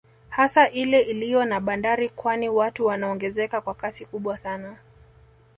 Hasa 0.29 0.69
ile 0.69 0.99
iliyo 1.01 1.45
na 1.45 1.59
Bandari 1.59 2.09
kwani 2.09 2.49
watu 2.49 2.85
wanaongezeka 2.85 3.61
kwa 3.61 3.73
kasi 3.73 4.05
kubwa 4.05 4.37
sana 4.37 4.77